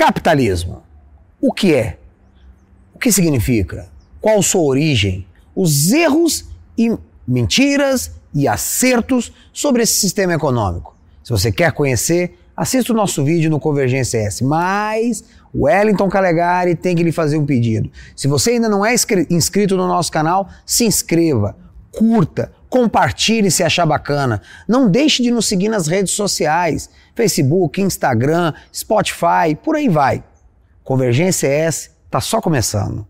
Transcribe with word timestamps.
Capitalismo. 0.00 0.82
O 1.38 1.52
que 1.52 1.74
é? 1.74 1.98
O 2.94 2.98
que 2.98 3.12
significa? 3.12 3.86
Qual 4.18 4.42
sua 4.42 4.62
origem? 4.62 5.26
Os 5.54 5.92
erros 5.92 6.46
e 6.78 6.96
mentiras 7.28 8.12
e 8.34 8.48
acertos 8.48 9.30
sobre 9.52 9.82
esse 9.82 9.92
sistema 9.92 10.32
econômico. 10.32 10.96
Se 11.22 11.30
você 11.30 11.52
quer 11.52 11.72
conhecer, 11.72 12.34
assista 12.56 12.94
o 12.94 12.96
nosso 12.96 13.22
vídeo 13.22 13.50
no 13.50 13.60
Convergência 13.60 14.16
S. 14.16 14.42
Mas 14.42 15.22
o 15.52 15.64
Wellington 15.66 16.08
Calegari 16.08 16.74
tem 16.74 16.96
que 16.96 17.02
lhe 17.02 17.12
fazer 17.12 17.36
um 17.36 17.44
pedido. 17.44 17.90
Se 18.16 18.26
você 18.26 18.52
ainda 18.52 18.70
não 18.70 18.82
é 18.82 18.94
inscrito 19.28 19.76
no 19.76 19.86
nosso 19.86 20.10
canal, 20.10 20.48
se 20.64 20.86
inscreva, 20.86 21.54
curta, 21.92 22.50
compartilhe 22.70 23.50
se 23.50 23.64
achar 23.64 23.84
bacana. 23.84 24.40
Não 24.66 24.88
deixe 24.88 25.22
de 25.22 25.30
nos 25.30 25.46
seguir 25.46 25.68
nas 25.68 25.88
redes 25.88 26.12
sociais: 26.12 26.88
Facebook, 27.14 27.82
Instagram, 27.82 28.54
Spotify, 28.72 29.54
por 29.62 29.74
aí 29.74 29.88
vai. 29.88 30.22
Convergência 30.84 31.48
S 31.48 31.90
está 32.06 32.20
só 32.20 32.40
começando. 32.40 33.06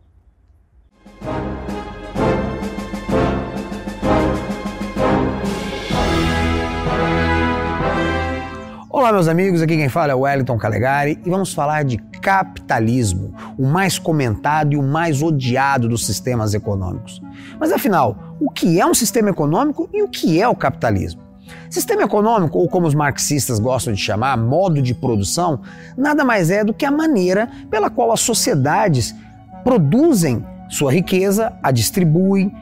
Olá, 8.89 9.13
meus 9.13 9.29
amigos, 9.29 9.63
aqui 9.63 9.77
quem 9.77 9.89
fala 9.89 10.13
é 10.13 10.15
o 10.15 10.21
Wellington 10.21 10.59
Calegari 10.59 11.19
e 11.25 11.31
vamos 11.31 11.55
falar 11.55 11.85
de 11.85 11.97
capitalismo, 12.21 13.35
o 13.57 13.67
mais 13.67 13.99
comentado 13.99 14.75
e 14.75 14.77
o 14.77 14.83
mais 14.83 15.23
odiado 15.23 15.89
dos 15.89 16.05
sistemas 16.05 16.53
econômicos. 16.53 17.23
Mas 17.59 17.73
afinal, 17.73 18.30
o 18.41 18.51
que 18.51 18.81
é 18.81 18.87
um 18.87 18.95
sistema 18.95 19.31
econômico 19.31 19.89
e 19.93 20.03
o 20.03 20.09
que 20.09 20.41
é 20.41 20.49
o 20.49 20.55
capitalismo? 20.55 21.21
Sistema 21.69 22.03
econômico, 22.03 22.59
ou 22.59 22.69
como 22.69 22.87
os 22.87 22.95
marxistas 22.95 23.59
gostam 23.59 23.93
de 23.93 24.01
chamar, 24.01 24.37
modo 24.37 24.81
de 24.81 24.95
produção, 24.95 25.61
nada 25.97 26.25
mais 26.25 26.51
é 26.51 26.65
do 26.65 26.73
que 26.73 26.85
a 26.85 26.91
maneira 26.91 27.49
pela 27.71 27.91
qual 27.91 28.13
as 28.13 28.21
sociedades 28.21 29.15
produzem 29.63 30.45
sua 30.69 30.93
riqueza, 30.93 31.53
a 31.63 31.71
distribuem, 31.71 32.53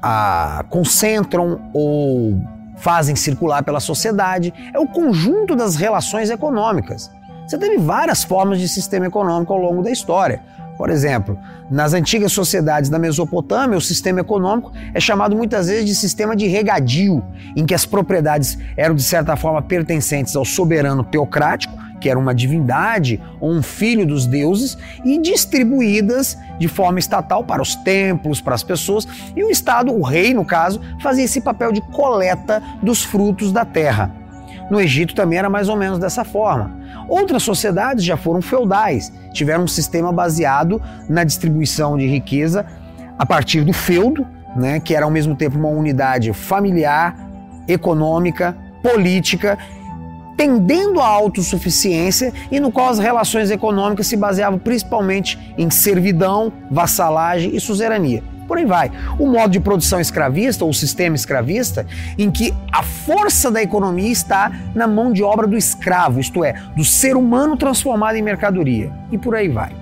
a 0.00 0.64
concentram 0.68 1.60
ou 1.72 2.40
fazem 2.76 3.16
circular 3.16 3.62
pela 3.62 3.80
sociedade, 3.80 4.52
é 4.72 4.78
o 4.78 4.86
conjunto 4.86 5.54
das 5.54 5.76
relações 5.76 6.30
econômicas. 6.30 7.10
Você 7.46 7.58
teve 7.58 7.78
várias 7.78 8.24
formas 8.24 8.58
de 8.58 8.68
sistema 8.68 9.06
econômico 9.06 9.52
ao 9.52 9.58
longo 9.58 9.82
da 9.82 9.90
história. 9.90 10.42
Por 10.76 10.90
exemplo, 10.90 11.38
nas 11.70 11.92
antigas 11.92 12.32
sociedades 12.32 12.90
da 12.90 12.98
Mesopotâmia, 12.98 13.76
o 13.76 13.80
sistema 13.80 14.20
econômico 14.20 14.72
é 14.94 15.00
chamado 15.00 15.36
muitas 15.36 15.68
vezes 15.68 15.86
de 15.86 15.94
sistema 15.94 16.34
de 16.34 16.46
regadio, 16.46 17.22
em 17.56 17.64
que 17.64 17.74
as 17.74 17.84
propriedades 17.84 18.58
eram 18.76 18.94
de 18.94 19.02
certa 19.02 19.36
forma 19.36 19.62
pertencentes 19.62 20.34
ao 20.34 20.44
soberano 20.44 21.04
teocrático, 21.04 21.82
que 22.00 22.10
era 22.10 22.18
uma 22.18 22.34
divindade 22.34 23.22
ou 23.40 23.52
um 23.52 23.62
filho 23.62 24.04
dos 24.04 24.26
deuses, 24.26 24.76
e 25.04 25.18
distribuídas 25.18 26.36
de 26.58 26.66
forma 26.66 26.98
estatal 26.98 27.44
para 27.44 27.62
os 27.62 27.76
templos, 27.76 28.40
para 28.40 28.54
as 28.54 28.64
pessoas, 28.64 29.06
e 29.36 29.44
o 29.44 29.50
Estado, 29.50 29.92
o 29.92 30.02
rei 30.02 30.34
no 30.34 30.44
caso, 30.44 30.80
fazia 31.00 31.24
esse 31.24 31.40
papel 31.40 31.70
de 31.70 31.80
coleta 31.92 32.60
dos 32.82 33.04
frutos 33.04 33.52
da 33.52 33.64
terra. 33.64 34.10
No 34.68 34.80
Egito 34.80 35.14
também 35.14 35.38
era 35.38 35.48
mais 35.48 35.68
ou 35.68 35.76
menos 35.76 35.98
dessa 35.98 36.24
forma. 36.24 36.81
Outras 37.08 37.42
sociedades 37.42 38.04
já 38.04 38.16
foram 38.16 38.40
feudais, 38.40 39.12
tiveram 39.32 39.64
um 39.64 39.68
sistema 39.68 40.12
baseado 40.12 40.80
na 41.08 41.24
distribuição 41.24 41.96
de 41.96 42.06
riqueza 42.06 42.66
a 43.18 43.26
partir 43.26 43.62
do 43.62 43.72
feudo, 43.72 44.26
né, 44.56 44.80
que 44.80 44.94
era 44.94 45.04
ao 45.04 45.10
mesmo 45.10 45.34
tempo 45.34 45.58
uma 45.58 45.68
unidade 45.68 46.32
familiar, 46.32 47.16
econômica, 47.68 48.56
política, 48.82 49.58
tendendo 50.36 51.00
à 51.00 51.06
autossuficiência 51.06 52.32
e 52.50 52.58
no 52.58 52.72
qual 52.72 52.88
as 52.88 52.98
relações 52.98 53.50
econômicas 53.50 54.06
se 54.06 54.16
baseavam 54.16 54.58
principalmente 54.58 55.38
em 55.56 55.70
servidão, 55.70 56.52
vassalagem 56.70 57.54
e 57.54 57.60
suzerania 57.60 58.31
por 58.52 58.58
aí 58.58 58.66
vai. 58.66 58.92
O 59.18 59.26
modo 59.28 59.50
de 59.50 59.58
produção 59.58 59.98
escravista, 59.98 60.62
ou 60.62 60.70
o 60.70 60.74
sistema 60.74 61.16
escravista, 61.16 61.86
em 62.18 62.30
que 62.30 62.52
a 62.70 62.82
força 62.82 63.50
da 63.50 63.62
economia 63.62 64.12
está 64.12 64.52
na 64.74 64.86
mão 64.86 65.10
de 65.10 65.22
obra 65.22 65.46
do 65.46 65.56
escravo, 65.56 66.20
isto 66.20 66.44
é, 66.44 66.52
do 66.76 66.84
ser 66.84 67.16
humano 67.16 67.56
transformado 67.56 68.16
em 68.16 68.20
mercadoria. 68.20 68.92
E 69.10 69.16
por 69.16 69.34
aí 69.34 69.48
vai. 69.48 69.74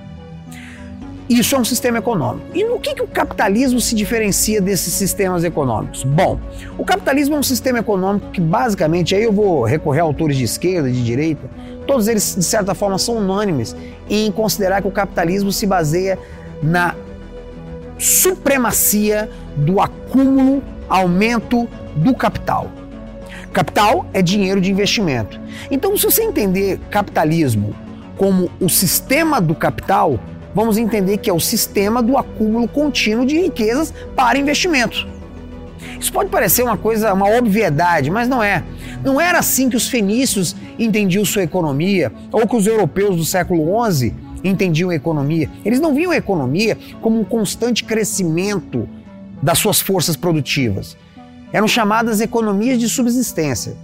Isso 1.28 1.56
é 1.56 1.58
um 1.58 1.64
sistema 1.64 1.98
econômico. 1.98 2.46
E 2.54 2.62
no 2.62 2.78
que, 2.78 2.94
que 2.94 3.02
o 3.02 3.08
capitalismo 3.08 3.80
se 3.80 3.92
diferencia 3.96 4.60
desses 4.60 4.94
sistemas 4.94 5.42
econômicos? 5.42 6.04
Bom, 6.04 6.38
o 6.78 6.84
capitalismo 6.84 7.34
é 7.34 7.38
um 7.40 7.42
sistema 7.42 7.80
econômico 7.80 8.30
que 8.30 8.40
basicamente, 8.40 9.16
aí 9.16 9.24
eu 9.24 9.32
vou 9.32 9.64
recorrer 9.64 10.00
a 10.00 10.04
autores 10.04 10.36
de 10.36 10.44
esquerda, 10.44 10.88
de 10.88 11.02
direita, 11.04 11.50
todos 11.88 12.06
eles 12.06 12.36
de 12.36 12.44
certa 12.44 12.72
forma 12.72 12.98
são 12.98 13.16
unânimes 13.16 13.74
em 14.08 14.30
considerar 14.30 14.80
que 14.80 14.86
o 14.86 14.92
capitalismo 14.92 15.50
se 15.50 15.66
baseia 15.66 16.16
na 16.62 16.94
supremacia 18.00 19.30
do 19.54 19.80
acúmulo, 19.80 20.62
aumento 20.88 21.68
do 21.94 22.14
capital. 22.14 22.70
Capital 23.52 24.06
é 24.12 24.22
dinheiro 24.22 24.60
de 24.60 24.70
investimento. 24.70 25.38
Então, 25.70 25.96
se 25.96 26.04
você 26.04 26.22
entender 26.22 26.80
capitalismo 26.90 27.74
como 28.16 28.50
o 28.60 28.68
sistema 28.68 29.40
do 29.40 29.54
capital, 29.54 30.18
vamos 30.54 30.78
entender 30.78 31.18
que 31.18 31.28
é 31.28 31.32
o 31.32 31.40
sistema 31.40 32.02
do 32.02 32.16
acúmulo 32.16 32.66
contínuo 32.66 33.26
de 33.26 33.38
riquezas 33.38 33.92
para 34.16 34.38
investimento. 34.38 35.06
Isso 35.98 36.12
pode 36.12 36.30
parecer 36.30 36.62
uma 36.62 36.78
coisa, 36.78 37.12
uma 37.12 37.28
obviedade, 37.36 38.10
mas 38.10 38.28
não 38.28 38.42
é. 38.42 38.64
Não 39.04 39.20
era 39.20 39.38
assim 39.38 39.68
que 39.68 39.76
os 39.76 39.88
fenícios 39.88 40.56
entendiam 40.78 41.24
sua 41.24 41.42
economia, 41.42 42.12
ou 42.32 42.46
que 42.46 42.56
os 42.56 42.66
europeus 42.66 43.16
do 43.16 43.24
século 43.24 43.66
XI 43.90 44.14
entendiam 44.42 44.90
a 44.90 44.94
economia. 44.94 45.50
Eles 45.64 45.80
não 45.80 45.94
viam 45.94 46.12
a 46.12 46.16
economia 46.16 46.76
como 47.00 47.20
um 47.20 47.24
constante 47.24 47.84
crescimento 47.84 48.88
das 49.42 49.58
suas 49.58 49.80
forças 49.80 50.16
produtivas. 50.16 50.96
Eram 51.52 51.66
chamadas 51.66 52.20
economias 52.20 52.78
de 52.78 52.88
subsistência. 52.88 53.76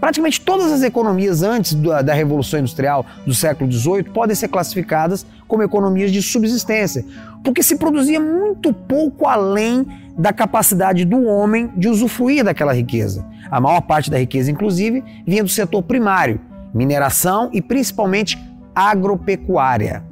Praticamente 0.00 0.40
todas 0.40 0.72
as 0.72 0.82
economias 0.82 1.42
antes 1.42 1.74
da 1.74 2.14
Revolução 2.14 2.60
Industrial 2.60 3.04
do 3.26 3.34
século 3.34 3.70
XVIII 3.70 4.04
podem 4.04 4.34
ser 4.34 4.48
classificadas 4.48 5.26
como 5.46 5.62
economias 5.62 6.10
de 6.10 6.22
subsistência, 6.22 7.04
porque 7.44 7.62
se 7.62 7.76
produzia 7.76 8.18
muito 8.18 8.72
pouco 8.72 9.26
além 9.26 9.86
da 10.16 10.32
capacidade 10.32 11.04
do 11.04 11.24
homem 11.24 11.70
de 11.76 11.88
usufruir 11.88 12.42
daquela 12.42 12.72
riqueza. 12.72 13.26
A 13.50 13.60
maior 13.60 13.82
parte 13.82 14.10
da 14.10 14.18
riqueza, 14.18 14.50
inclusive, 14.50 15.04
vinha 15.26 15.42
do 15.42 15.50
setor 15.50 15.82
primário, 15.82 16.40
mineração 16.72 17.50
e 17.52 17.60
principalmente 17.60 18.38
agropecuária. 18.74 20.02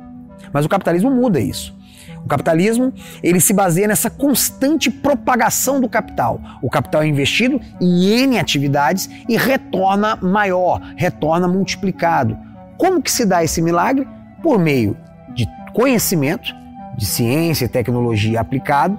Mas 0.53 0.65
o 0.65 0.69
capitalismo 0.69 1.11
muda 1.11 1.41
isso. 1.41 1.77
O 2.25 2.29
capitalismo, 2.29 2.93
ele 3.23 3.41
se 3.41 3.53
baseia 3.53 3.89
nessa 3.89 4.11
constante 4.11 4.91
propagação 4.91 5.81
do 5.81 5.89
capital. 5.89 6.41
O 6.61 6.69
capital 6.69 7.03
é 7.03 7.07
investido 7.07 7.61
em 7.81 8.05
N 8.05 8.39
atividades 8.39 9.09
e 9.29 9.37
retorna 9.37 10.17
maior, 10.17 10.81
retorna 10.97 11.49
multiplicado. 11.49 12.37
Como 12.77 13.03
que 13.03 13.11
se 13.11 13.25
dá 13.25 13.43
esse 13.43 13.63
milagre? 13.63 14.07
Por 14.43 14.59
meio 14.59 14.97
de 15.35 15.47
conhecimento, 15.73 16.55
de 16.97 17.07
ciência 17.07 17.65
e 17.65 17.69
tecnologia 17.69 18.41
aplicado, 18.41 18.99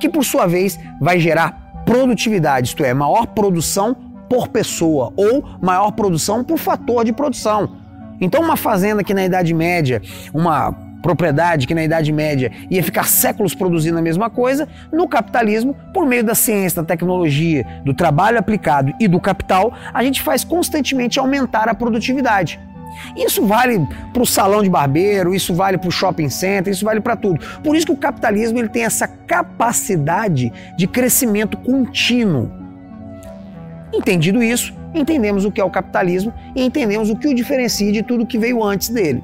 que 0.00 0.08
por 0.08 0.24
sua 0.24 0.46
vez 0.46 0.78
vai 1.00 1.20
gerar 1.20 1.82
produtividade, 1.84 2.68
isto 2.68 2.84
é, 2.84 2.94
maior 2.94 3.26
produção 3.26 3.94
por 4.28 4.48
pessoa 4.48 5.12
ou 5.16 5.44
maior 5.60 5.92
produção 5.92 6.42
por 6.42 6.58
fator 6.58 7.04
de 7.04 7.12
produção. 7.12 7.83
Então, 8.20 8.42
uma 8.42 8.56
fazenda 8.56 9.02
que 9.02 9.14
na 9.14 9.24
Idade 9.24 9.52
Média, 9.52 10.00
uma 10.32 10.72
propriedade 11.04 11.66
que 11.66 11.74
na 11.74 11.84
Idade 11.84 12.10
Média 12.10 12.50
ia 12.70 12.82
ficar 12.82 13.06
séculos 13.06 13.54
produzindo 13.54 13.98
a 13.98 14.02
mesma 14.02 14.30
coisa, 14.30 14.66
no 14.90 15.06
capitalismo, 15.06 15.76
por 15.92 16.06
meio 16.06 16.24
da 16.24 16.34
ciência, 16.34 16.80
da 16.80 16.88
tecnologia, 16.88 17.66
do 17.84 17.92
trabalho 17.92 18.38
aplicado 18.38 18.94
e 18.98 19.06
do 19.06 19.20
capital, 19.20 19.74
a 19.92 20.02
gente 20.02 20.22
faz 20.22 20.44
constantemente 20.44 21.18
aumentar 21.18 21.68
a 21.68 21.74
produtividade. 21.74 22.58
Isso 23.16 23.44
vale 23.44 23.86
para 24.12 24.22
o 24.22 24.26
salão 24.26 24.62
de 24.62 24.70
barbeiro, 24.70 25.34
isso 25.34 25.52
vale 25.52 25.76
para 25.76 25.88
o 25.88 25.92
shopping 25.92 26.30
center, 26.30 26.72
isso 26.72 26.84
vale 26.84 27.00
para 27.00 27.16
tudo. 27.16 27.44
Por 27.62 27.76
isso 27.76 27.84
que 27.84 27.92
o 27.92 27.96
capitalismo 27.96 28.58
ele 28.58 28.68
tem 28.68 28.84
essa 28.84 29.06
capacidade 29.06 30.50
de 30.76 30.86
crescimento 30.86 31.58
contínuo. 31.58 32.50
Entendido 33.92 34.42
isso, 34.42 34.72
entendemos 34.94 35.44
o 35.44 35.50
que 35.50 35.60
é 35.60 35.64
o 35.64 35.70
capitalismo 35.70 36.32
e 36.54 36.62
entendemos 36.62 37.10
o 37.10 37.16
que 37.16 37.28
o 37.28 37.34
diferencia 37.34 37.92
de 37.92 38.02
tudo 38.02 38.26
que 38.26 38.38
veio 38.38 38.62
antes 38.62 38.88
dele. 38.88 39.22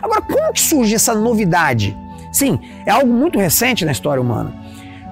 Agora, 0.00 0.22
como 0.22 0.52
que 0.52 0.60
surge 0.60 0.94
essa 0.94 1.14
novidade? 1.14 1.96
Sim, 2.32 2.58
é 2.86 2.90
algo 2.90 3.12
muito 3.12 3.38
recente 3.38 3.84
na 3.84 3.92
história 3.92 4.22
humana. 4.22 4.54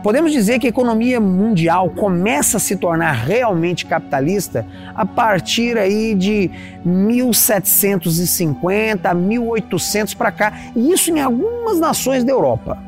Podemos 0.02 0.32
dizer 0.32 0.58
que 0.60 0.66
a 0.66 0.70
economia 0.70 1.20
mundial 1.20 1.90
começa 1.90 2.58
a 2.58 2.60
se 2.60 2.76
tornar 2.76 3.12
realmente 3.12 3.84
capitalista 3.84 4.64
a 4.94 5.04
partir 5.04 5.76
aí 5.76 6.14
de 6.14 6.48
1750, 6.84 9.12
1800 9.12 10.14
para 10.14 10.30
cá, 10.30 10.52
e 10.76 10.92
isso 10.92 11.10
em 11.10 11.20
algumas 11.20 11.80
nações 11.80 12.22
da 12.22 12.30
Europa. 12.30 12.78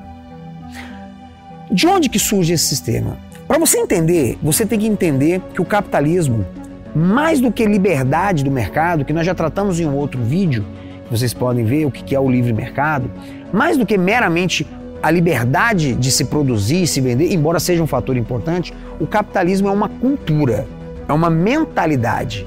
De 1.71 1.87
onde 1.87 2.09
que 2.09 2.19
surge 2.19 2.53
esse 2.53 2.67
sistema? 2.67 3.19
Para 3.47 3.59
você 3.59 3.79
entender, 3.79 4.39
você 4.41 4.65
tem 4.65 4.79
que 4.79 4.87
entender 4.87 5.43
que 5.53 5.61
o 5.61 5.65
capitalismo 5.65 6.47
mais 6.95 7.41
do 7.41 7.53
que 7.53 7.65
liberdade 7.67 8.45
do 8.45 8.51
mercado, 8.51 9.05
que 9.05 9.13
nós 9.13 9.25
já 9.25 9.35
tratamos 9.35 9.79
em 9.81 9.87
um 9.87 9.95
outro 9.95 10.21
vídeo, 10.21 10.65
vocês 11.11 11.35
podem 11.35 11.65
ver 11.65 11.87
o 11.87 11.91
que 11.91 12.15
é 12.15 12.21
o 12.21 12.31
livre 12.31 12.53
mercado, 12.53 13.11
mais 13.53 13.77
do 13.77 13.85
que 13.85 13.99
meramente 13.99 14.67
a 15.03 15.11
liberdade 15.11 15.95
de 15.95 16.11
se 16.11 16.27
produzir 16.27 16.83
e 16.83 16.87
se 16.87 17.01
vender, 17.01 17.33
embora 17.33 17.59
seja 17.59 17.83
um 17.83 17.87
fator 17.87 18.17
importante, 18.17 18.73
o 19.01 19.07
capitalismo 19.07 19.69
é 19.69 19.71
uma 19.71 19.89
cultura, 19.89 20.67
é 21.09 21.13
uma 21.13 21.31
mentalidade. 21.31 22.47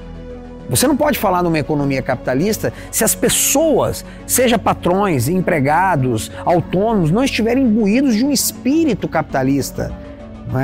Você 0.70 0.86
não 0.86 0.96
pode 0.96 1.18
falar 1.18 1.42
numa 1.42 1.58
economia 1.58 2.00
capitalista 2.00 2.72
se 2.90 3.04
as 3.04 3.14
pessoas, 3.14 4.04
seja 4.26 4.58
patrões, 4.58 5.28
empregados, 5.28 6.30
autônomos, 6.44 7.10
não 7.10 7.22
estiverem 7.22 7.64
imbuídos 7.64 8.14
de 8.14 8.24
um 8.24 8.30
espírito 8.30 9.06
capitalista. 9.06 9.92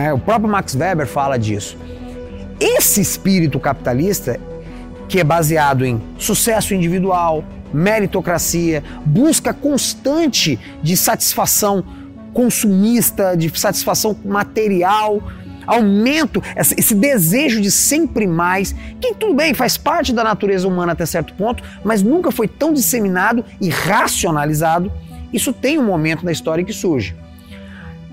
É? 0.03 0.13
O 0.13 0.19
próprio 0.19 0.49
Max 0.49 0.75
Weber 0.75 1.07
fala 1.07 1.39
disso. 1.39 1.77
Esse 2.61 3.01
espírito 3.01 3.59
capitalista, 3.59 4.39
que 5.09 5.19
é 5.19 5.25
baseado 5.25 5.85
em 5.85 6.01
sucesso 6.19 6.75
individual, 6.75 7.43
meritocracia, 7.73 8.85
busca 9.05 9.55
constante 9.55 10.61
de 10.83 10.95
satisfação 10.97 11.83
consumista, 12.35 13.35
de 13.37 13.49
satisfação 13.59 14.15
material, 14.25 15.23
aumento, 15.67 16.43
esse 16.57 16.95
desejo 16.95 17.61
de 17.61 17.71
sempre 17.71 18.27
mais, 18.27 18.75
que 19.01 19.15
tudo 19.15 19.35
bem, 19.35 19.55
faz 19.55 19.77
parte 19.77 20.13
da 20.13 20.23
natureza 20.23 20.69
humana 20.69 20.93
até 20.93 21.07
certo 21.07 21.33
ponto, 21.35 21.63
mas 21.85 22.03
nunca 22.03 22.31
foi 22.31 22.47
tão 22.47 22.73
disseminado 22.73 23.45
e 23.61 23.69
racionalizado. 23.69 24.93
Isso 25.33 25.53
tem 25.53 25.79
um 25.79 25.85
momento 25.85 26.25
na 26.25 26.33
história 26.33 26.65
que 26.65 26.73
surge. 26.73 27.17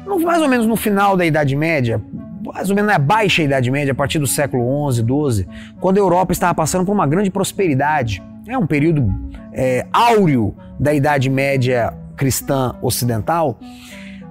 mais 0.05 0.41
ou 0.41 0.47
menos 0.47 0.65
no 0.65 0.75
final 0.75 1.17
da 1.17 1.25
Idade 1.25 1.55
Média, 1.55 2.01
mais 2.41 2.69
ou 2.69 2.75
menos 2.75 2.91
na 2.91 2.99
baixa 2.99 3.43
Idade 3.43 3.69
Média, 3.71 3.91
a 3.91 3.95
partir 3.95 4.19
do 4.19 4.27
século 4.27 4.91
XI, 4.91 5.03
XII, 5.03 5.47
quando 5.79 5.97
a 5.97 5.99
Europa 5.99 6.31
estava 6.31 6.53
passando 6.53 6.85
por 6.85 6.93
uma 6.93 7.07
grande 7.07 7.29
prosperidade. 7.29 8.23
É 8.47 8.57
um 8.57 8.67
período 8.67 9.13
é, 9.51 9.85
áureo 9.91 10.55
da 10.79 10.93
Idade 10.93 11.29
Média 11.29 11.93
cristã 12.15 12.73
ocidental. 12.81 13.59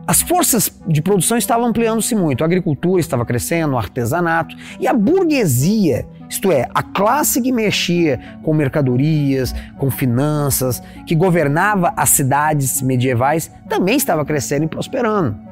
As 0.07 0.23
forças 0.23 0.71
de 0.87 1.03
produção 1.03 1.37
estavam 1.37 1.67
ampliando-se 1.67 2.15
muito, 2.15 2.43
a 2.43 2.45
agricultura 2.45 3.01
estava 3.01 3.27
crescendo, 3.27 3.75
o 3.75 3.79
artesanato 3.79 4.55
e 4.79 4.87
a 4.87 4.93
burguesia, 4.93 6.07
isto 6.31 6.53
é, 6.53 6.69
a 6.73 6.83
classe 6.83 7.43
que 7.43 7.51
mexia 7.51 8.21
com 8.45 8.55
mercadorias, 8.55 9.53
com 9.77 9.91
finanças, 9.91 10.81
que 11.07 11.15
governava 11.17 11.93
as 11.97 12.11
cidades 12.11 12.81
medievais, 12.83 13.51
também 13.69 13.97
estava 13.97 14.25
crescendo 14.25 14.65
e 14.65 14.69
prosperando. 14.69 15.46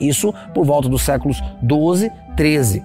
Isso 0.00 0.32
por 0.52 0.64
volta 0.64 0.88
dos 0.88 1.02
séculos 1.02 1.42
12, 1.62 2.10
13. 2.36 2.84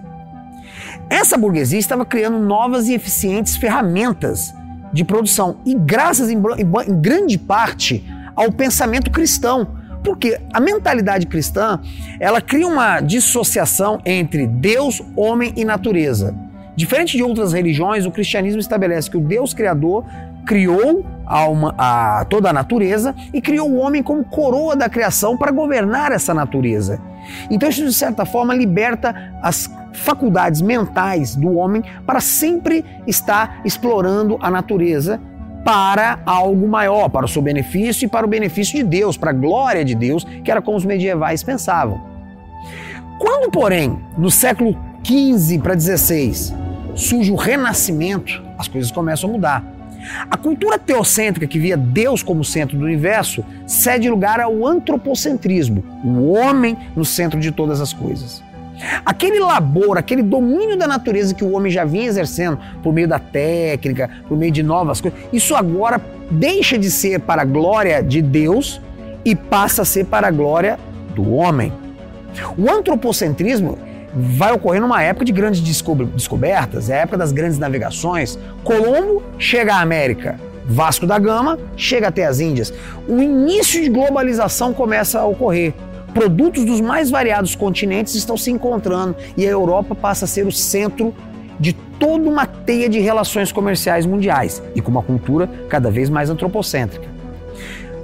Essa 1.10 1.38
burguesia 1.38 1.80
estava 1.80 2.06
criando 2.06 2.40
novas 2.40 2.88
e 2.88 2.94
eficientes 2.94 3.56
ferramentas 3.56 4.54
de 4.94 5.04
produção 5.04 5.58
e 5.66 5.76
graças 5.76 6.30
em, 6.30 6.38
em, 6.38 7.02
grande 7.02 7.38
parte 7.38 8.04
ao 8.36 8.52
pensamento 8.52 9.12
cristão 9.12 9.80
porque 10.04 10.40
a 10.54 10.60
mentalidade 10.60 11.28
cristã, 11.28 11.80
ela 12.20 12.42
cria 12.42 12.68
uma 12.68 13.02
dissociação 13.02 14.00
entre 14.06 14.48
Deus, 14.48 15.02
homem 15.16 15.54
e 15.56 15.66
natureza. 15.66 16.36
Diferente 16.76 17.18
de 17.18 17.24
outras 17.24 17.52
religiões, 17.52 18.06
o 18.06 18.12
cristianismo 18.12 18.62
estabelece 18.62 19.10
que 19.10 19.18
o 19.18 19.22
Deus 19.22 19.54
criador 19.54 20.06
criou 20.50 21.06
a, 21.28 21.48
uma, 21.48 21.75
a 21.78 22.25
toda 22.25 22.50
a 22.50 22.54
natureza 22.54 23.13
e 23.31 23.40
criou 23.40 23.69
o 23.69 23.78
homem 23.78 24.01
como 24.01 24.24
coroa 24.24 24.75
da 24.75 24.90
criação 24.90 25.38
para 25.38 25.51
governar 25.51 26.12
essa 26.12 26.34
natureza. 26.34 27.00
Então 27.51 27.69
isso 27.69 27.86
de 27.86 27.94
certa 27.94 28.25
forma 28.25 28.56
liberta 28.56 29.13
as 29.44 29.72
faculdades 29.94 30.60
mentais 30.60 31.36
do 31.36 31.54
homem 31.56 31.84
para 32.04 32.19
sempre 32.19 32.84
estar 33.06 33.62
explorando 33.63 34.40
a 34.42 34.50
natureza 34.50 35.22
para 35.63 36.18
algo 36.25 36.68
maior, 36.68 37.10
para 37.10 37.25
o 37.25 37.30
seu 37.30 37.44
benefício 37.44 38.07
e 38.07 38.10
para 38.10 38.25
o 38.25 38.30
benefício 38.30 38.75
de 38.75 38.84
Deus, 38.84 39.18
para 39.18 39.30
a 39.30 39.34
glória 39.34 39.86
de 39.86 39.94
Deus, 39.94 40.24
que 40.44 40.50
era 40.50 40.63
como 40.63 40.78
os 40.78 40.86
medievais 40.86 41.44
pensavam. 41.44 42.02
Quando, 43.19 43.52
porém, 43.52 44.00
no 44.18 44.31
século 44.31 44.75
XV 45.04 45.60
para 45.60 45.80
XVI, 45.80 46.56
surge 46.95 47.31
o 47.31 47.36
Renascimento, 47.36 48.42
as 48.57 48.68
coisas 48.68 48.92
começam 48.92 49.30
a 49.30 49.34
mudar. 49.34 49.79
A 50.30 50.38
cultura 50.38 50.80
teocêntrica 50.80 51.48
que 51.48 51.60
via 51.60 51.75
Deus 51.75 52.24
como 52.24 52.44
centro 52.44 52.78
do 52.78 52.86
universo 52.86 53.44
cede 53.68 54.10
lugar 54.10 54.40
ao 54.40 54.66
antropocentrismo, 54.66 55.84
o 56.04 56.31
homem 56.31 56.78
no 56.96 57.04
centro 57.04 57.40
de 57.40 57.51
todas 57.51 57.81
as 57.81 57.94
coisas. 57.94 58.42
Aquele 59.06 59.40
labor, 59.40 59.98
aquele 59.98 60.24
domínio 60.24 60.78
da 60.78 60.88
natureza 60.88 61.36
que 61.36 61.44
o 61.44 61.51
homem 61.51 61.72
já 61.72 61.84
vinha 61.84 62.07
exercendo 62.07 62.57
por 62.81 62.94
meio 62.94 63.07
da 63.07 63.19
técnica, 63.19 64.10
por 64.28 64.38
meio 64.38 64.51
de 64.51 64.63
novas 64.63 65.01
coisas, 65.01 65.19
isso 65.34 65.54
agora 65.54 66.02
deixa 66.31 66.78
de 66.78 66.90
ser 66.90 67.19
para 67.19 67.42
a 67.42 67.45
glória 67.45 68.02
de 68.02 68.22
Deus 68.22 68.81
e 69.25 69.36
passa 69.36 69.81
a 69.81 69.86
ser 69.86 70.06
para 70.06 70.28
a 70.28 70.31
glória 70.31 70.80
do 71.13 71.34
homem. 71.34 71.74
O 72.57 72.69
antropocentrismo 72.69 73.78
vai 74.14 74.52
ocorrer 74.52 74.82
numa 74.82 75.02
época 75.02 75.26
de 75.26 75.32
grandes 75.32 75.62
descobertas, 75.62 76.90
é 76.90 77.00
a 77.00 77.02
época 77.02 77.18
das 77.18 77.32
grandes 77.32 77.58
navegações. 77.58 78.38
Colombo 78.64 79.24
chega 79.38 79.76
à 79.76 79.82
América, 79.82 80.40
Vasco 80.66 81.08
da 81.08 81.18
Gama 81.18 81.58
chega 81.76 82.08
até 82.08 82.26
as 82.26 82.40
Índias. 82.40 82.74
O 83.08 83.22
início 83.22 83.82
de 83.82 83.90
globalização 83.90 84.74
começa 84.74 85.20
a 85.20 85.26
ocorrer 85.26 85.74
produtos 86.14 86.66
dos 86.66 86.82
mais 86.82 87.10
variados 87.10 87.56
continentes 87.56 88.16
estão 88.16 88.36
se 88.36 88.52
encontrando 88.52 89.16
e 89.38 89.46
a 89.46 89.50
Europa 89.50 89.96
passa 89.96 90.26
a 90.26 90.28
ser 90.28 90.46
o 90.46 90.52
centro 90.52 91.14
de 91.60 91.74
toda 91.74 92.28
uma 92.30 92.46
teia 92.46 92.90
de 92.90 93.00
relações 93.00 93.52
comerciais 93.52 94.06
mundiais 94.06 94.62
e 94.76 94.82
com 94.82 94.90
uma 94.90 95.04
cultura 95.04 95.50
cada 95.68 95.92
vez 95.92 96.10
mais 96.10 96.30
antropocêntrica. 96.30 97.08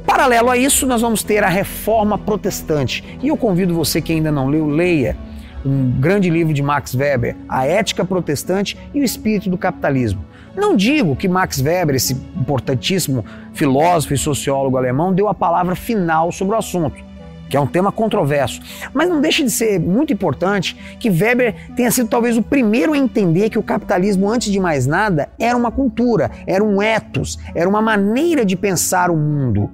Paralelo 0.05 0.51
a 0.51 0.57
isso, 0.57 0.85
nós 0.85 1.01
vamos 1.01 1.23
ter 1.23 1.43
a 1.43 1.49
Reforma 1.49 2.17
Protestante. 2.17 3.03
E 3.23 3.29
eu 3.29 3.37
convido 3.37 3.73
você 3.73 4.01
que 4.01 4.13
ainda 4.13 4.31
não 4.31 4.47
leu, 4.47 4.67
leia 4.67 5.17
um 5.65 5.91
grande 5.99 6.29
livro 6.29 6.53
de 6.53 6.61
Max 6.61 6.93
Weber, 6.93 7.35
A 7.49 7.65
Ética 7.65 8.05
Protestante 8.05 8.77
e 8.93 9.01
o 9.01 9.03
Espírito 9.03 9.49
do 9.49 9.57
Capitalismo. 9.57 10.23
Não 10.55 10.75
digo 10.75 11.15
que 11.15 11.27
Max 11.27 11.59
Weber, 11.59 11.95
esse 11.95 12.13
importantíssimo 12.13 13.25
filósofo 13.53 14.13
e 14.13 14.17
sociólogo 14.17 14.77
alemão, 14.77 15.13
deu 15.13 15.27
a 15.27 15.33
palavra 15.33 15.75
final 15.75 16.31
sobre 16.31 16.55
o 16.55 16.57
assunto 16.57 17.03
que 17.47 17.55
é 17.55 17.59
um 17.59 17.67
tema 17.67 17.91
controverso. 17.91 18.59
Mas 18.93 19.07
não 19.07 19.21
deixa 19.21 19.43
de 19.43 19.51
ser 19.51 19.79
muito 19.79 20.11
importante 20.11 20.75
que 20.99 21.09
Weber 21.09 21.55
tenha 21.75 21.91
sido 21.91 22.09
talvez 22.09 22.37
o 22.37 22.41
primeiro 22.41 22.93
a 22.93 22.97
entender 22.97 23.49
que 23.49 23.59
o 23.59 23.63
capitalismo, 23.63 24.29
antes 24.29 24.51
de 24.51 24.59
mais 24.59 24.87
nada, 24.87 25.29
era 25.39 25.55
uma 25.55 25.71
cultura, 25.71 26.31
era 26.47 26.63
um 26.63 26.81
ethos, 26.81 27.37
era 27.53 27.69
uma 27.69 27.81
maneira 27.81 28.43
de 28.43 28.55
pensar 28.55 29.11
o 29.11 29.15
mundo. 29.15 29.69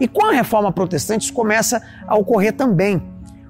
E 0.00 0.08
com 0.08 0.26
a 0.26 0.32
reforma 0.32 0.72
protestante 0.72 1.24
isso 1.24 1.32
começa 1.32 1.82
a 2.06 2.16
ocorrer 2.16 2.52
também. 2.52 3.02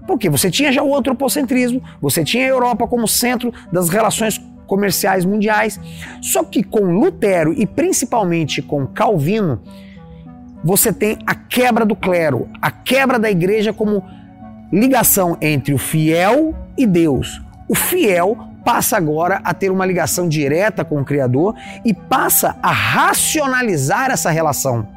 Porque 0.08 0.30
você 0.30 0.50
tinha 0.50 0.72
já 0.72 0.82
o 0.82 0.96
antropocentrismo, 0.96 1.82
você 2.00 2.24
tinha 2.24 2.46
a 2.46 2.48
Europa 2.48 2.88
como 2.88 3.06
centro 3.06 3.52
das 3.70 3.90
relações 3.90 4.40
comerciais 4.66 5.26
mundiais, 5.26 5.78
só 6.22 6.42
que 6.42 6.62
com 6.62 6.98
Lutero 6.98 7.52
e 7.52 7.66
principalmente 7.66 8.62
com 8.62 8.86
Calvino, 8.86 9.60
você 10.64 10.94
tem 10.94 11.18
a 11.26 11.34
quebra 11.34 11.84
do 11.84 11.94
clero, 11.94 12.48
a 12.60 12.70
quebra 12.70 13.18
da 13.18 13.30
igreja 13.30 13.70
como 13.70 14.02
ligação 14.72 15.36
entre 15.42 15.74
o 15.74 15.78
fiel 15.78 16.54
e 16.76 16.86
Deus. 16.86 17.42
O 17.68 17.74
fiel 17.74 18.34
passa 18.64 18.96
agora 18.96 19.42
a 19.44 19.52
ter 19.52 19.70
uma 19.70 19.84
ligação 19.84 20.26
direta 20.26 20.86
com 20.86 21.00
o 21.00 21.04
Criador 21.04 21.54
e 21.84 21.92
passa 21.92 22.56
a 22.62 22.72
racionalizar 22.72 24.10
essa 24.10 24.30
relação. 24.30 24.88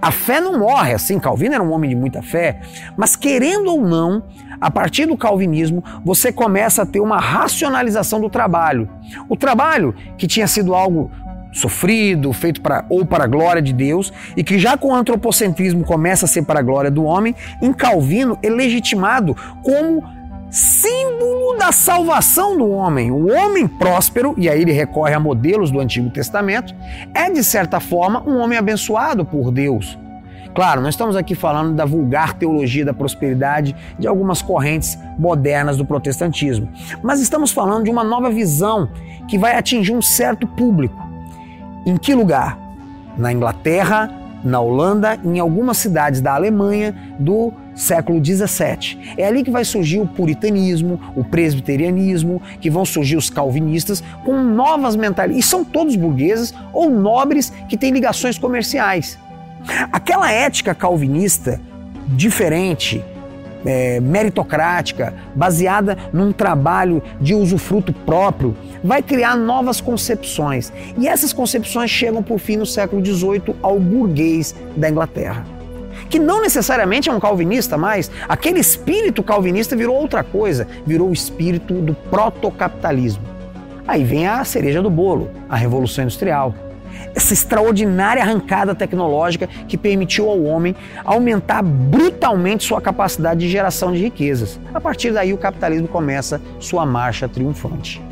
A 0.00 0.10
fé 0.10 0.40
não 0.40 0.58
morre, 0.58 0.92
assim, 0.92 1.18
Calvino 1.18 1.54
era 1.54 1.62
um 1.62 1.72
homem 1.72 1.90
de 1.90 1.96
muita 1.96 2.22
fé, 2.22 2.60
mas 2.96 3.16
querendo 3.16 3.68
ou 3.72 3.80
não, 3.80 4.22
a 4.60 4.70
partir 4.70 5.06
do 5.06 5.16
calvinismo, 5.16 5.82
você 6.04 6.32
começa 6.32 6.82
a 6.82 6.86
ter 6.86 7.00
uma 7.00 7.18
racionalização 7.18 8.20
do 8.20 8.30
trabalho. 8.30 8.88
O 9.28 9.36
trabalho, 9.36 9.94
que 10.16 10.26
tinha 10.26 10.46
sido 10.46 10.74
algo 10.74 11.10
sofrido, 11.52 12.32
feito 12.32 12.60
para 12.60 12.84
ou 12.88 13.04
para 13.04 13.24
a 13.24 13.26
glória 13.26 13.60
de 13.60 13.72
Deus, 13.72 14.12
e 14.36 14.42
que 14.42 14.58
já 14.58 14.76
com 14.76 14.88
o 14.88 14.94
antropocentrismo 14.94 15.84
começa 15.84 16.24
a 16.24 16.28
ser 16.28 16.42
para 16.44 16.60
a 16.60 16.62
glória 16.62 16.90
do 16.90 17.04
homem, 17.04 17.34
em 17.60 17.72
Calvino 17.72 18.38
é 18.42 18.48
legitimado 18.48 19.36
como 19.62 20.02
símbolo 20.52 21.56
da 21.56 21.72
salvação 21.72 22.58
do 22.58 22.68
homem. 22.68 23.10
O 23.10 23.32
homem 23.32 23.66
próspero, 23.66 24.34
e 24.36 24.50
aí 24.50 24.60
ele 24.60 24.72
recorre 24.72 25.14
a 25.14 25.18
modelos 25.18 25.70
do 25.70 25.80
Antigo 25.80 26.10
Testamento, 26.10 26.74
é 27.14 27.30
de 27.30 27.42
certa 27.42 27.80
forma 27.80 28.22
um 28.28 28.36
homem 28.38 28.58
abençoado 28.58 29.24
por 29.24 29.50
Deus. 29.50 29.98
Claro, 30.54 30.82
nós 30.82 30.90
estamos 30.90 31.16
aqui 31.16 31.34
falando 31.34 31.74
da 31.74 31.86
vulgar 31.86 32.34
teologia 32.34 32.84
da 32.84 32.92
prosperidade 32.92 33.74
de 33.98 34.06
algumas 34.06 34.42
correntes 34.42 34.98
modernas 35.18 35.78
do 35.78 35.86
protestantismo, 35.86 36.68
mas 37.02 37.22
estamos 37.22 37.50
falando 37.50 37.84
de 37.84 37.90
uma 37.90 38.04
nova 38.04 38.30
visão 38.30 38.90
que 39.26 39.38
vai 39.38 39.56
atingir 39.56 39.94
um 39.94 40.02
certo 40.02 40.46
público 40.46 41.12
em 41.86 41.96
que 41.96 42.14
lugar? 42.14 42.58
Na 43.16 43.32
Inglaterra, 43.32 44.10
na 44.44 44.60
Holanda 44.60 45.18
em 45.24 45.38
algumas 45.38 45.76
cidades 45.78 46.20
da 46.20 46.34
Alemanha 46.34 46.94
do 47.18 47.52
século 47.74 48.22
XVII. 48.24 49.14
É 49.16 49.26
ali 49.26 49.42
que 49.42 49.50
vai 49.50 49.64
surgir 49.64 49.98
o 49.98 50.06
puritanismo, 50.06 51.00
o 51.16 51.24
presbiterianismo, 51.24 52.40
que 52.60 52.70
vão 52.70 52.84
surgir 52.84 53.16
os 53.16 53.30
calvinistas 53.30 54.02
com 54.24 54.42
novas 54.42 54.96
mentalidades. 54.96 55.44
E 55.44 55.48
são 55.48 55.64
todos 55.64 55.96
burgueses 55.96 56.54
ou 56.72 56.90
nobres 56.90 57.52
que 57.68 57.76
têm 57.76 57.92
ligações 57.92 58.38
comerciais. 58.38 59.18
Aquela 59.92 60.30
ética 60.30 60.74
calvinista 60.74 61.60
diferente, 62.08 63.02
é, 63.64 64.00
meritocrática, 64.00 65.14
baseada 65.34 65.96
num 66.12 66.32
trabalho 66.32 67.02
de 67.20 67.34
usufruto 67.34 67.92
próprio, 67.92 68.56
vai 68.82 69.02
criar 69.02 69.36
novas 69.36 69.80
concepções. 69.80 70.72
E 70.98 71.06
essas 71.08 71.32
concepções 71.32 71.90
chegam 71.90 72.22
por 72.22 72.38
fim 72.38 72.56
no 72.56 72.66
século 72.66 73.04
XVIII 73.04 73.54
ao 73.62 73.78
burguês 73.78 74.54
da 74.76 74.88
Inglaterra. 74.88 75.44
Que 76.08 76.18
não 76.18 76.42
necessariamente 76.42 77.08
é 77.08 77.12
um 77.12 77.20
calvinista, 77.20 77.78
mas 77.78 78.10
aquele 78.28 78.60
espírito 78.60 79.22
calvinista 79.22 79.74
virou 79.74 79.96
outra 79.96 80.22
coisa, 80.22 80.66
virou 80.86 81.08
o 81.08 81.12
espírito 81.12 81.74
do 81.74 81.94
protocapitalismo. 81.94 83.22
Aí 83.86 84.04
vem 84.04 84.26
a 84.26 84.44
cereja 84.44 84.82
do 84.82 84.90
bolo, 84.90 85.30
a 85.48 85.56
Revolução 85.56 86.04
Industrial 86.04 86.54
essa 87.14 87.32
extraordinária 87.32 88.22
arrancada 88.22 88.74
tecnológica 88.74 89.48
que 89.68 89.76
permitiu 89.76 90.28
ao 90.28 90.42
homem 90.42 90.74
aumentar 91.04 91.62
brutalmente 91.62 92.64
sua 92.64 92.80
capacidade 92.80 93.40
de 93.40 93.48
geração 93.48 93.92
de 93.92 93.98
riquezas. 93.98 94.58
A 94.72 94.80
partir 94.80 95.12
daí, 95.12 95.32
o 95.32 95.38
capitalismo 95.38 95.88
começa 95.88 96.40
sua 96.58 96.86
marcha 96.86 97.28
triunfante. 97.28 98.02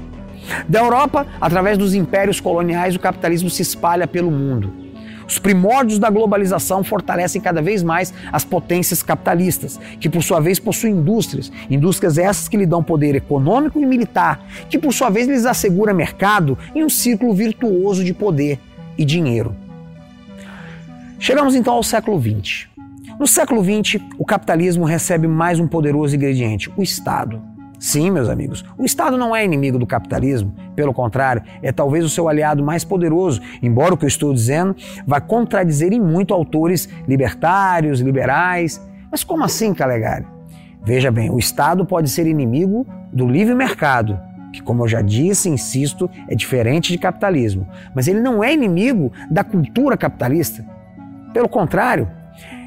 Da 0.69 0.81
Europa, 0.81 1.27
através 1.41 1.79
dos 1.79 1.95
impérios 1.95 2.41
coloniais, 2.41 2.97
o 2.97 3.01
capitalismo 3.01 3.51
se 3.51 3.63
espalha 3.63 4.07
pelo 4.07 4.31
mundo. 4.31 4.91
Os 5.31 5.39
primórdios 5.39 6.01
da 6.01 6.11
globalização 6.11 6.83
fortalecem 6.83 7.41
cada 7.41 7.63
vez 7.63 7.85
mais 7.85 8.13
as 8.33 8.45
potências 8.45 9.01
capitalistas, 9.01 9.79
que 10.01 10.09
por 10.09 10.25
sua 10.25 10.41
vez 10.41 10.59
possuem 10.59 10.95
indústrias, 10.95 11.53
indústrias 11.71 12.19
essas 12.19 12.49
que 12.49 12.57
lhe 12.57 12.67
dão 12.67 12.83
poder 12.83 13.15
econômico 13.15 13.79
e 13.79 13.87
militar, 13.87 14.45
que 14.69 14.77
por 14.77 14.93
sua 14.93 15.09
vez 15.09 15.29
lhes 15.29 15.47
assegura 15.47 15.95
mercado 15.95 16.59
em 16.75 16.83
um 16.83 16.89
círculo 16.89 17.33
virtuoso 17.33 18.03
de 18.03 18.13
poder 18.13 18.59
e 18.97 19.05
dinheiro. 19.05 19.55
Chegamos 21.19 21.55
então 21.55 21.75
ao 21.75 21.83
século 21.83 22.21
XX. 22.21 22.69
No 23.19 23.27
século 23.27 23.63
XX, 23.63 24.03
o 24.19 24.25
capitalismo 24.25 24.85
recebe 24.85 25.29
mais 25.29 25.61
um 25.61 25.69
poderoso 25.69 26.17
ingrediente: 26.17 26.73
o 26.77 26.83
Estado. 26.83 27.43
Sim, 27.79 28.11
meus 28.11 28.29
amigos, 28.29 28.63
o 28.77 28.85
Estado 28.85 29.17
não 29.17 29.35
é 29.35 29.43
inimigo 29.43 29.79
do 29.79 29.87
capitalismo, 29.87 30.55
pelo 30.77 30.93
contrário, 30.93 31.43
é 31.63 31.73
talvez 31.73 32.05
o 32.05 32.11
seu 32.11 32.29
aliado 32.29 32.63
mais 32.63 32.85
poderoso, 32.85 33.41
embora 33.63 33.95
o 33.95 33.97
que 33.97 34.05
eu 34.05 34.09
estou 34.09 34.35
dizendo 34.35 34.77
vá 35.07 35.19
contradizer 35.19 35.93
em 35.93 36.01
muito 36.01 36.35
autores 36.35 36.89
libertários, 37.09 38.01
liberais. 38.01 38.81
Mas 39.11 39.25
como 39.25 39.45
assim, 39.45 39.73
Calegari? 39.73 40.27
Veja 40.83 41.11
bem, 41.11 41.31
o 41.31 41.39
Estado 41.39 41.85
pode 41.85 42.11
ser 42.11 42.27
inimigo 42.27 42.87
do 43.13 43.27
livre 43.27 43.55
mercado, 43.55 44.19
que, 44.53 44.63
como 44.63 44.85
eu 44.85 44.89
já 44.89 45.01
disse 45.01 45.49
insisto, 45.49 46.11
é 46.29 46.35
diferente 46.35 46.93
de 46.93 46.99
capitalismo. 46.99 47.67
Mas 47.95 48.09
ele 48.09 48.21
não 48.21 48.43
é 48.43 48.53
inimigo 48.53 49.13
da 49.31 49.45
cultura 49.45 49.97
capitalista. 49.97 50.65
Pelo 51.33 51.49
contrário, 51.49 52.09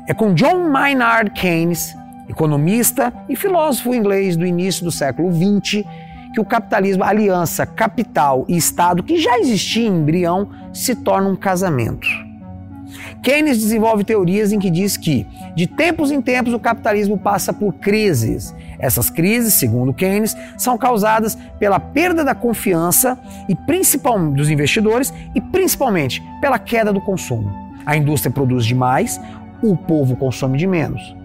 é 0.07 0.13
com 0.13 0.33
John 0.33 0.69
Maynard 0.69 1.31
Keynes, 1.31 1.95
economista 2.29 3.13
e 3.29 3.35
filósofo 3.35 3.93
inglês 3.93 4.35
do 4.35 4.45
início 4.45 4.83
do 4.83 4.91
século 4.91 5.31
XX, 5.31 5.83
que 6.33 6.41
o 6.41 6.45
capitalismo, 6.45 7.03
aliança 7.03 7.65
capital 7.65 8.45
e 8.47 8.57
Estado, 8.57 9.03
que 9.03 9.17
já 9.17 9.37
existia 9.37 9.87
em 9.87 9.99
embrião, 9.99 10.49
se 10.73 10.95
torna 10.95 11.29
um 11.29 11.35
casamento. 11.35 12.07
Keynes 13.21 13.57
desenvolve 13.57 14.03
teorias 14.03 14.51
em 14.51 14.59
que 14.59 14.69
diz 14.69 14.97
que, 14.97 15.27
de 15.55 15.67
tempos 15.67 16.11
em 16.11 16.21
tempos, 16.21 16.53
o 16.53 16.59
capitalismo 16.59 17.17
passa 17.17 17.53
por 17.53 17.73
crises. 17.73 18.53
Essas 18.79 19.09
crises, 19.09 19.53
segundo 19.53 19.93
Keynes, 19.93 20.35
são 20.57 20.77
causadas 20.77 21.37
pela 21.59 21.79
perda 21.79 22.23
da 22.23 22.35
confiança 22.35 23.17
e 23.47 23.55
principalmente 23.55 24.37
dos 24.37 24.49
investidores 24.49 25.13
e 25.33 25.39
principalmente 25.39 26.21
pela 26.41 26.59
queda 26.59 26.91
do 26.91 26.99
consumo. 27.01 27.51
A 27.85 27.95
indústria 27.95 28.31
produz 28.31 28.65
demais, 28.65 29.19
o 29.61 29.75
povo 29.75 30.15
consome 30.15 30.57
de 30.57 30.67
menos. 30.67 31.15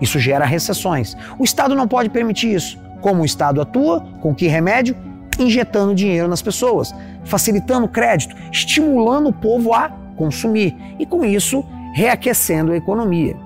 Isso 0.00 0.18
gera 0.18 0.44
recessões. 0.44 1.16
O 1.38 1.44
Estado 1.44 1.74
não 1.74 1.88
pode 1.88 2.08
permitir 2.10 2.54
isso. 2.54 2.78
Como 3.00 3.22
o 3.22 3.24
Estado 3.24 3.60
atua? 3.60 4.00
Com 4.20 4.34
que 4.34 4.46
remédio? 4.46 4.96
Injetando 5.38 5.94
dinheiro 5.94 6.28
nas 6.28 6.42
pessoas, 6.42 6.94
facilitando 7.24 7.88
crédito, 7.88 8.34
estimulando 8.52 9.28
o 9.28 9.32
povo 9.32 9.72
a 9.72 9.90
consumir 10.18 10.76
e, 10.98 11.06
com 11.06 11.24
isso, 11.24 11.64
reaquecendo 11.94 12.72
a 12.72 12.76
economia. 12.76 13.36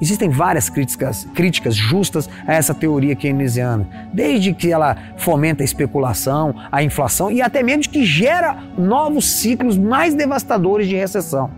Existem 0.00 0.28
várias 0.28 0.68
críticas, 0.68 1.26
críticas 1.34 1.74
justas 1.74 2.28
a 2.46 2.52
essa 2.52 2.74
teoria 2.74 3.16
keynesiana, 3.16 3.88
desde 4.12 4.52
que 4.52 4.70
ela 4.70 4.96
fomenta 5.16 5.62
a 5.62 5.64
especulação, 5.64 6.54
a 6.70 6.82
inflação 6.82 7.30
e 7.30 7.40
até 7.40 7.62
mesmo 7.62 7.90
que 7.90 8.04
gera 8.04 8.58
novos 8.76 9.24
ciclos 9.24 9.78
mais 9.78 10.14
devastadores 10.14 10.86
de 10.86 10.96
recessão. 10.96 11.50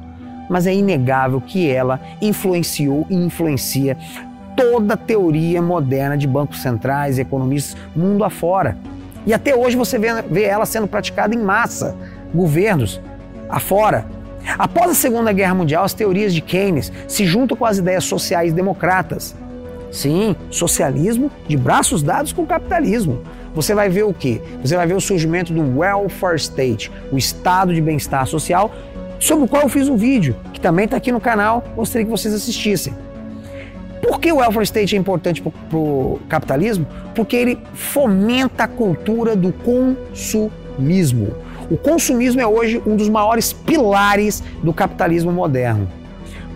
Mas 0.49 0.67
é 0.67 0.75
inegável 0.75 1.41
que 1.41 1.69
ela 1.69 2.01
influenciou 2.23 3.07
e 3.11 3.17
influencia 3.17 3.97
toda 4.57 4.95
a 4.95 4.97
teoria 4.97 5.61
moderna 5.61 6.17
de 6.17 6.27
bancos 6.27 6.63
centrais 6.63 7.19
e 7.19 7.23
economistas 7.23 7.77
mundo 7.95 8.25
afora. 8.25 8.79
E 9.27 9.35
até 9.35 9.55
hoje 9.55 9.77
você 9.77 9.99
vê, 9.99 10.23
vê 10.23 10.45
ela 10.45 10.65
sendo 10.65 10.87
praticada 10.87 11.35
em 11.35 11.39
massa, 11.39 11.97
governos 12.33 13.01
afora, 13.49 14.07
Após 14.59 14.91
a 14.91 14.95
Segunda 14.95 15.33
Guerra 15.33 15.55
Mundial, 15.55 15.85
as 15.85 15.95
teorias 15.95 16.35
de 16.35 16.41
Keynes 16.41 16.93
se 17.07 17.27
juntam 17.27 17.57
com 17.57 17.65
as 17.65 17.79
ideias 17.79 18.05
sociais 18.05 18.53
democratas. 18.53 19.35
Sim, 19.91 20.37
socialismo 20.51 21.31
de 21.47 21.57
braços 21.57 22.03
dados 22.03 22.33
com 22.33 22.43
o 22.43 22.47
capitalismo. 22.47 23.23
Você 23.55 23.75
vai 23.75 23.89
ver 23.89 24.05
o 24.05 24.13
quê? 24.13 24.41
Você 24.63 24.77
vai 24.77 24.87
ver 24.87 24.95
o 24.95 25.01
surgimento 25.01 25.53
do 25.53 25.79
welfare 25.79 26.37
state, 26.37 26.91
o 27.11 27.17
estado 27.17 27.75
de 27.75 27.81
bem-estar 27.81 28.27
social, 28.27 28.73
sobre 29.19 29.45
o 29.47 29.49
qual 29.49 29.63
eu 29.63 29.69
fiz 29.69 29.89
um 29.89 29.97
vídeo, 29.97 30.37
que 30.53 30.61
também 30.61 30.85
está 30.85 30.97
aqui 30.97 31.11
no 31.11 31.21
canal, 31.21 31.65
gostaria 31.75 32.05
que 32.05 32.11
vocês 32.11 32.33
assistissem. 32.33 32.95
Por 34.03 34.21
que 34.21 34.31
o 34.31 34.37
welfare 34.37 34.65
state 34.65 34.95
é 34.95 34.99
importante 34.99 35.43
para 35.43 35.79
o 35.79 36.21
capitalismo? 36.29 36.87
Porque 37.15 37.37
ele 37.37 37.59
fomenta 37.75 38.65
a 38.65 38.69
cultura 38.69 39.35
do 39.35 39.53
consumismo. 39.53 41.33
O 41.71 41.77
consumismo 41.77 42.41
é 42.41 42.47
hoje 42.47 42.83
um 42.87 42.97
dos 42.97 43.11
maiores 43.11 43.53
pilares 43.53 44.43
do 44.63 44.73
capitalismo 44.73 45.31
moderno. 45.31 45.87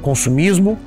Consumismo, 0.01 0.79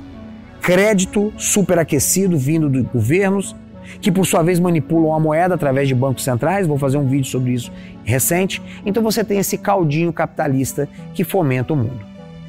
crédito 0.60 1.32
superaquecido 1.38 2.36
vindo 2.36 2.68
de 2.68 2.82
governos, 2.82 3.54
que 4.00 4.10
por 4.10 4.26
sua 4.26 4.42
vez 4.42 4.58
manipulam 4.58 5.14
a 5.14 5.20
moeda 5.20 5.54
através 5.54 5.86
de 5.86 5.94
bancos 5.94 6.24
centrais. 6.24 6.66
Vou 6.66 6.76
fazer 6.76 6.98
um 6.98 7.06
vídeo 7.06 7.26
sobre 7.26 7.52
isso 7.52 7.70
recente. 8.04 8.60
Então 8.84 9.00
você 9.00 9.22
tem 9.22 9.38
esse 9.38 9.56
caldinho 9.56 10.12
capitalista 10.12 10.88
que 11.14 11.22
fomenta 11.22 11.72
o 11.72 11.76
mundo. 11.76 12.00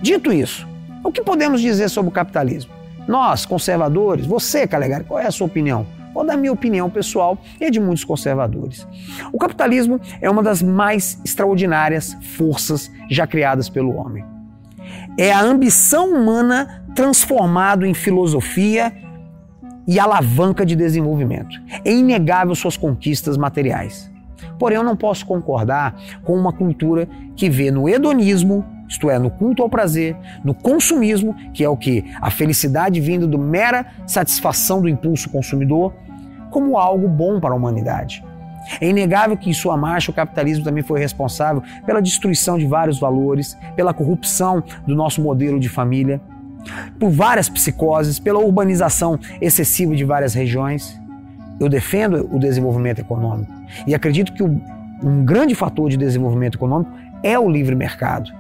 Dito 0.01 0.34
isso, 0.34 0.67
o 1.03 1.12
que 1.12 1.22
podemos 1.22 1.62
dizer 1.62 1.89
sobre 1.89 2.10
o 2.10 2.13
capitalismo? 2.13 2.72
Nós, 3.07 3.46
conservadores, 3.46 4.25
você, 4.25 4.65
Calegari, 4.65 5.03
qual 5.03 5.19
é 5.19 5.27
a 5.27 5.31
sua 5.31 5.46
opinião? 5.46 5.86
Ou 6.17 6.25
da 6.25 6.36
minha 6.36 6.51
opinião 6.51 6.89
pessoal 6.89 7.38
e 7.62 7.69
de 7.69 7.79
muitos 7.79 8.03
conservadores. 8.03 8.88
O 9.31 9.38
capitalismo 9.38 10.01
é 10.19 10.27
uma 10.27 10.41
das 10.41 10.63
mais 10.63 11.19
extraordinárias 11.24 12.17
forças 12.36 12.91
já 13.07 13.27
criadas 13.27 13.69
pelo 13.69 13.95
homem. 13.95 14.25
É 15.15 15.31
a 15.31 15.41
ambição 15.41 16.12
humana 16.13 16.83
transformado 16.95 17.86
em 17.86 17.93
filosofia 17.93 18.91
e 19.88 20.00
alavanca 20.00 20.65
de 20.65 20.75
desenvolvimento. 20.75 21.55
É 21.86 21.91
inegável 21.91 22.55
suas 22.55 22.75
conquistas 22.75 23.38
materiais. 23.38 24.12
Porém, 24.57 24.77
eu 24.77 24.83
não 24.83 24.95
posso 24.95 25.24
concordar 25.25 25.95
com 26.24 26.33
uma 26.33 26.51
cultura 26.51 27.07
que 27.36 27.47
vê 27.47 27.69
no 27.69 27.88
hedonismo, 27.88 28.65
isto 28.89 29.09
é, 29.09 29.19
no 29.19 29.29
culto 29.29 29.62
ao 29.62 29.69
prazer, 29.69 30.15
no 30.43 30.53
consumismo, 30.53 31.36
que 31.53 31.63
é 31.63 31.69
o 31.69 31.77
que? 31.77 32.03
A 32.19 32.31
felicidade 32.31 33.00
vindo 33.00 33.27
do 33.27 33.38
mera 33.38 33.86
satisfação 34.07 34.81
do 34.81 34.89
impulso 34.89 35.29
consumidor, 35.29 35.93
como 36.50 36.77
algo 36.77 37.08
bom 37.08 37.39
para 37.39 37.54
a 37.54 37.56
humanidade. 37.56 38.24
É 38.82 38.89
inegável 38.89 39.38
que 39.38 39.50
em 39.50 39.54
sua 39.54 39.77
marcha 39.77 40.12
o 40.12 40.13
capitalismo 40.13 40.63
também 40.63 40.84
foi 40.84 41.00
responsável 41.00 41.63
pela 41.86 42.01
destruição 42.01 42.58
de 42.58 42.66
vários 42.66 43.00
valores, 43.00 43.58
pela 43.75 43.94
corrupção 43.94 44.63
do 44.86 44.96
nosso 44.96 45.22
modelo 45.22 45.60
de 45.60 45.70
família, 45.70 46.20
por 47.00 47.10
várias 47.10 47.48
psicoses, 47.48 48.20
pela 48.20 48.39
urbanização 48.39 49.18
excessiva 49.39 49.96
de 49.96 50.04
várias 50.04 50.34
regiões. 50.34 51.00
Eu 51.60 51.70
defendo 51.70 52.27
o 52.32 52.38
desenvolvimento 52.38 53.00
econômico 53.00 53.51
e 53.86 53.96
acredito 53.96 54.34
que 54.34 54.44
um 54.44 55.24
grande 55.24 55.56
fator 55.56 55.89
de 55.89 55.98
desenvolvimento 55.98 56.56
econômico 56.56 56.92
é 57.24 57.38
o 57.39 57.50
livre 57.50 57.75
mercado. 57.75 58.32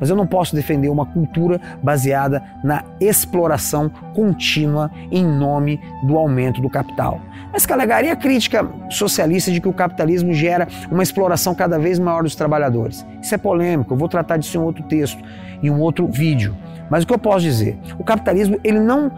Mas 0.00 0.10
eu 0.10 0.16
não 0.16 0.26
posso 0.26 0.54
defender 0.54 0.88
uma 0.88 1.06
cultura 1.06 1.60
baseada 1.82 2.42
na 2.62 2.84
exploração 3.00 3.90
contínua 4.14 4.90
em 5.10 5.24
nome 5.24 5.80
do 6.04 6.16
aumento 6.16 6.60
do 6.60 6.68
capital. 6.68 7.20
Mas 7.52 7.64
calegaria 7.64 8.12
a 8.12 8.16
crítica 8.16 8.68
socialista 8.90 9.50
de 9.50 9.60
que 9.60 9.68
o 9.68 9.72
capitalismo 9.72 10.32
gera 10.32 10.66
uma 10.90 11.02
exploração 11.02 11.54
cada 11.54 11.78
vez 11.78 11.98
maior 11.98 12.22
dos 12.22 12.34
trabalhadores. 12.34 13.06
Isso 13.22 13.34
é 13.34 13.38
polêmico, 13.38 13.94
eu 13.94 13.98
vou 13.98 14.08
tratar 14.08 14.36
disso 14.36 14.56
em 14.56 14.60
outro 14.60 14.82
texto, 14.84 15.22
em 15.62 15.70
um 15.70 15.80
outro 15.80 16.06
vídeo. 16.06 16.56
Mas 16.90 17.04
o 17.04 17.06
que 17.06 17.14
eu 17.14 17.18
posso 17.18 17.40
dizer? 17.40 17.78
O 17.98 18.04
capitalismo 18.04 18.58
ele 18.62 18.78
não 18.78 19.10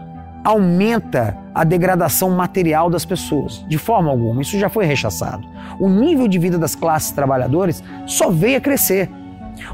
aumenta 0.43 1.37
a 1.53 1.63
degradação 1.63 2.31
material 2.31 2.89
das 2.89 3.05
pessoas, 3.05 3.65
de 3.67 3.77
forma 3.77 4.09
alguma. 4.09 4.41
Isso 4.41 4.57
já 4.57 4.69
foi 4.69 4.85
rechaçado. 4.85 5.45
O 5.79 5.89
nível 5.89 6.27
de 6.27 6.39
vida 6.39 6.57
das 6.57 6.75
classes 6.75 7.11
trabalhadoras 7.11 7.83
só 8.05 8.29
veio 8.29 8.57
a 8.57 8.61
crescer. 8.61 9.09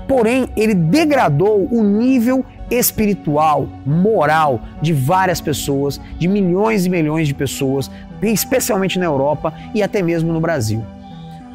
Porém, 0.08 0.48
ele 0.56 0.74
degradou 0.74 1.68
o 1.72 1.84
nível 1.84 2.44
espiritual, 2.70 3.68
moral 3.86 4.62
de 4.82 4.94
várias 4.94 5.40
pessoas, 5.40 6.00
de 6.18 6.28
milhões 6.28 6.86
e 6.86 6.90
milhões 6.90 7.28
de 7.28 7.34
pessoas, 7.34 7.92
especialmente 8.22 8.98
na 8.98 9.06
Europa 9.06 9.54
e 9.74 9.84
até 9.84 10.02
mesmo 10.02 10.34
no 10.34 10.42
Brasil. 10.42 10.84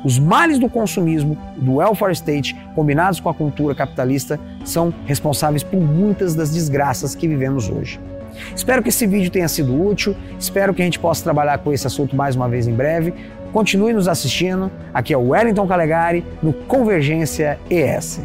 Os 0.04 0.18
males 0.18 0.58
do 0.58 0.68
consumismo, 0.68 1.36
do 1.56 1.74
welfare 1.74 2.12
state, 2.12 2.56
combinados 2.74 3.20
com 3.20 3.28
a 3.28 3.34
cultura 3.34 3.74
capitalista, 3.74 4.40
são 4.64 4.94
responsáveis 5.04 5.62
por 5.62 5.80
muitas 5.80 6.34
das 6.34 6.50
desgraças 6.50 7.14
que 7.14 7.28
vivemos 7.28 7.68
hoje. 7.68 8.00
Espero 8.54 8.82
que 8.82 8.88
esse 8.88 9.06
vídeo 9.06 9.30
tenha 9.30 9.48
sido 9.48 9.78
útil, 9.78 10.16
espero 10.38 10.72
que 10.72 10.80
a 10.80 10.84
gente 10.84 10.98
possa 10.98 11.22
trabalhar 11.22 11.58
com 11.58 11.72
esse 11.72 11.86
assunto 11.86 12.16
mais 12.16 12.34
uma 12.34 12.48
vez 12.48 12.66
em 12.66 12.72
breve. 12.72 13.12
Continue 13.52 13.92
nos 13.92 14.08
assistindo. 14.08 14.70
Aqui 14.94 15.12
é 15.12 15.16
o 15.16 15.28
Wellington 15.28 15.66
Calegari 15.66 16.24
no 16.42 16.52
Convergência 16.52 17.58
ES. 17.68 18.20